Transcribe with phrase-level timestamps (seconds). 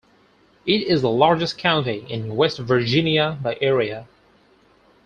[0.65, 4.07] It is the largest county in West Virginia by area.